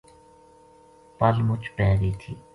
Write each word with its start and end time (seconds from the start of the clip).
پَل 1.19 1.35
مُچ 1.47 1.63
پے 1.75 1.87
گئی 1.99 2.13
تھی 2.21 2.33